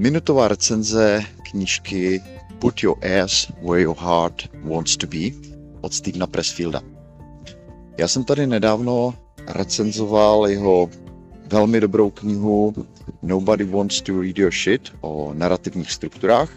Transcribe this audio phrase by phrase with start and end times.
[0.00, 2.22] minutová recenze knížky
[2.58, 5.18] Put Your Ass Where Your Heart Wants to Be
[5.80, 6.82] od Stevena Pressfielda.
[7.98, 9.14] Já jsem tady nedávno
[9.46, 10.90] recenzoval jeho
[11.46, 12.74] velmi dobrou knihu
[13.22, 16.50] Nobody Wants to Read Your Shit o narrativních strukturách.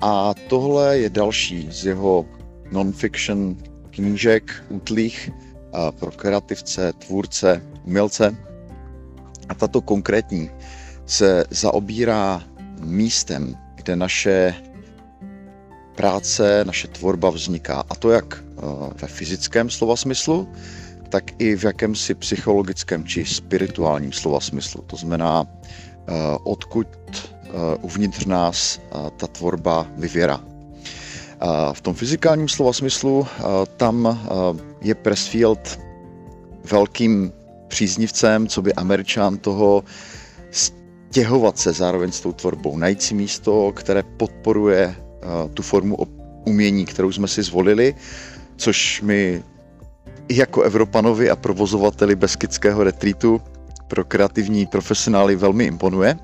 [0.00, 2.26] A tohle je další z jeho
[2.72, 3.56] non-fiction
[3.90, 5.30] knížek útlých
[5.98, 8.36] pro kreativce, tvůrce, umělce.
[9.48, 10.50] A tato konkrétní
[11.06, 12.42] se zaobírá
[12.92, 14.54] místem, kde naše
[15.94, 17.84] práce, naše tvorba vzniká.
[17.88, 18.44] A to jak
[19.02, 20.48] ve fyzickém slova smyslu,
[21.08, 24.82] tak i v jakémsi psychologickém či spirituálním slova smyslu.
[24.82, 25.46] To znamená,
[26.44, 26.88] odkud
[27.80, 28.80] uvnitř nás
[29.16, 30.40] ta tvorba vyvěrá.
[31.72, 33.26] V tom fyzikálním slova smyslu
[33.76, 34.18] tam
[34.80, 35.80] je Pressfield
[36.70, 37.32] velkým
[37.68, 39.84] příznivcem, co by američan toho
[41.12, 44.94] stěhovat se zároveň s tou tvorbou, najít si místo, které podporuje
[45.54, 45.96] tu formu
[46.44, 47.94] umění, kterou jsme si zvolili,
[48.56, 49.42] což mi
[50.28, 53.40] i jako Evropanovi a provozovateli Beskidského retreatu
[53.88, 56.16] pro kreativní profesionály velmi imponuje.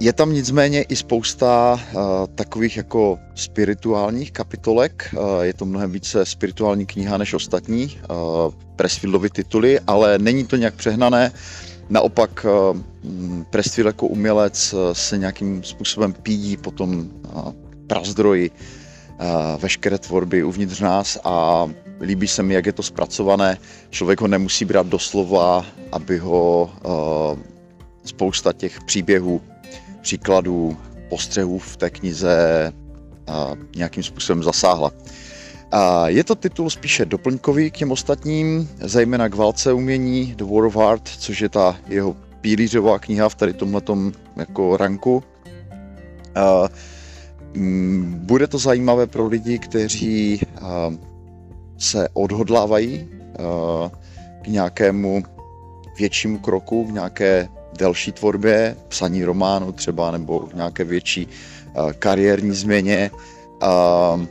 [0.00, 2.00] Je tam nicméně i spousta uh,
[2.34, 5.14] takových jako spirituálních kapitolek.
[5.18, 8.16] Uh, je to mnohem více spirituální kniha než ostatní uh,
[8.76, 11.32] Pressfieldovy tituly, ale není to nějak přehnané.
[11.88, 12.76] Naopak uh,
[13.50, 17.52] Pressfield jako umělec uh, se nějakým způsobem pídí po tom uh,
[17.86, 19.26] prazdroji uh,
[19.60, 21.66] veškeré tvorby uvnitř nás a
[22.00, 23.58] líbí se mi, jak je to zpracované.
[23.90, 27.38] Člověk ho nemusí brát doslova, aby ho uh,
[28.04, 29.40] spousta těch příběhů
[30.06, 30.76] příkladů,
[31.08, 32.72] postřehů v té knize
[33.76, 34.90] nějakým způsobem zasáhla.
[35.72, 40.64] A je to titul spíše doplňkový k těm ostatním, zejména k válce umění The War
[40.64, 45.22] of Art, což je ta jeho pílířová kniha v tady tomhletom jako ranku.
[46.34, 46.68] A,
[47.54, 50.40] mm, bude to zajímavé pro lidi, kteří
[51.78, 53.08] se odhodlávají
[54.42, 55.22] k nějakému
[55.98, 63.10] většímu kroku, k nějaké delší tvorbě, psaní románu třeba, nebo nějaké větší uh, kariérní změně.
[63.62, 64.24] Uh,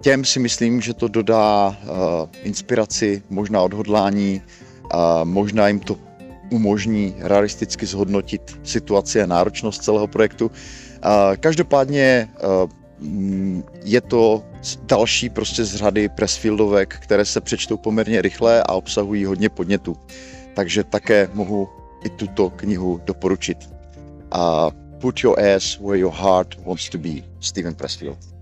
[0.00, 1.96] těm si myslím, že to dodá uh,
[2.42, 4.42] inspiraci, možná odhodlání,
[5.24, 5.96] možná jim to
[6.50, 10.50] umožní realisticky zhodnotit situaci a náročnost celého projektu.
[11.40, 12.70] Každopádně uh,
[13.84, 14.44] je to
[14.82, 19.96] další prostě z řady pressfieldovek, které se přečtou poměrně rychle a obsahují hodně podnětů
[20.54, 21.68] takže také mohu
[22.04, 23.58] i tuto knihu doporučit.
[24.30, 24.70] A
[25.00, 28.33] Put Your Ass Where Your Heart Wants to Be, Steven Pressfield.